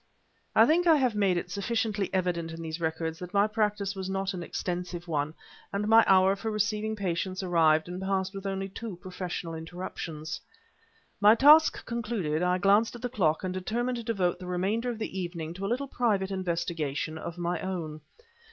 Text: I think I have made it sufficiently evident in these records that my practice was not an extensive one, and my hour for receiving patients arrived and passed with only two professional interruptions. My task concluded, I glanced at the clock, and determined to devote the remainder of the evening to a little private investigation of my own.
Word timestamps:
I 0.55 0.65
think 0.65 0.87
I 0.87 0.95
have 0.95 1.13
made 1.13 1.37
it 1.37 1.51
sufficiently 1.51 2.09
evident 2.11 2.51
in 2.51 2.63
these 2.63 2.81
records 2.81 3.19
that 3.19 3.35
my 3.35 3.45
practice 3.45 3.93
was 3.95 4.09
not 4.09 4.33
an 4.33 4.41
extensive 4.41 5.07
one, 5.07 5.35
and 5.71 5.87
my 5.87 6.03
hour 6.07 6.35
for 6.35 6.49
receiving 6.49 6.95
patients 6.95 7.43
arrived 7.43 7.87
and 7.87 8.01
passed 8.01 8.33
with 8.33 8.47
only 8.47 8.67
two 8.67 8.95
professional 8.95 9.53
interruptions. 9.53 10.41
My 11.19 11.35
task 11.35 11.85
concluded, 11.85 12.41
I 12.41 12.57
glanced 12.57 12.95
at 12.95 13.03
the 13.03 13.09
clock, 13.09 13.43
and 13.43 13.53
determined 13.53 13.97
to 13.97 14.03
devote 14.03 14.39
the 14.39 14.47
remainder 14.47 14.89
of 14.89 14.97
the 14.97 15.19
evening 15.19 15.53
to 15.53 15.67
a 15.67 15.69
little 15.69 15.87
private 15.87 16.31
investigation 16.31 17.19
of 17.19 17.37
my 17.37 17.59
own. 17.59 18.01